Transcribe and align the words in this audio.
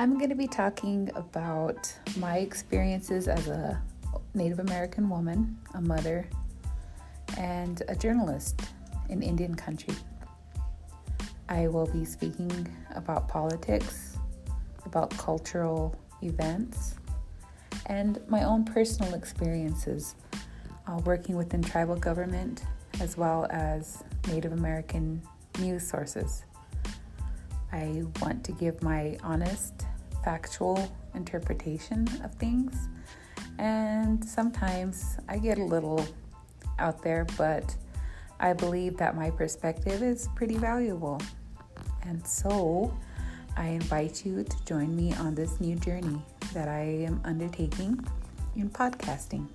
I'm 0.00 0.16
going 0.16 0.30
to 0.30 0.34
be 0.34 0.46
talking 0.46 1.10
about 1.14 1.94
my 2.16 2.38
experiences 2.38 3.28
as 3.28 3.48
a 3.48 3.82
Native 4.32 4.58
American 4.58 5.10
woman, 5.10 5.58
a 5.74 5.80
mother, 5.82 6.26
and 7.36 7.82
a 7.86 7.94
journalist 7.94 8.62
in 9.10 9.22
Indian 9.22 9.54
country. 9.54 9.92
I 11.50 11.68
will 11.68 11.86
be 11.86 12.06
speaking 12.06 12.66
about 12.94 13.28
politics, 13.28 14.16
about 14.86 15.10
cultural 15.18 15.94
events, 16.22 16.94
and 17.84 18.20
my 18.26 18.44
own 18.44 18.64
personal 18.64 19.12
experiences 19.12 20.14
uh, 20.86 20.96
working 21.04 21.36
within 21.36 21.60
tribal 21.60 21.96
government 21.96 22.64
as 23.00 23.18
well 23.18 23.46
as 23.50 24.02
Native 24.28 24.52
American 24.52 25.20
news 25.58 25.86
sources. 25.86 26.44
I 27.72 28.02
want 28.20 28.42
to 28.44 28.52
give 28.52 28.82
my 28.82 29.16
honest, 29.22 29.86
factual 30.24 30.90
interpretation 31.14 32.06
of 32.24 32.34
things, 32.34 32.88
and 33.58 34.24
sometimes 34.24 35.16
I 35.28 35.38
get 35.38 35.58
a 35.58 35.64
little 35.64 36.06
out 36.78 37.02
there, 37.02 37.26
but 37.36 37.74
I 38.40 38.54
believe 38.54 38.96
that 38.96 39.14
my 39.14 39.30
perspective 39.30 40.02
is 40.02 40.28
pretty 40.34 40.56
valuable. 40.56 41.20
And 42.02 42.26
so 42.26 42.96
I 43.56 43.66
invite 43.68 44.24
you 44.24 44.44
to 44.44 44.64
join 44.64 44.96
me 44.96 45.12
on 45.14 45.34
this 45.34 45.60
new 45.60 45.76
journey 45.76 46.22
that 46.54 46.68
I 46.68 46.80
am 46.80 47.20
undertaking 47.24 48.02
in 48.56 48.70
podcasting. 48.70 49.46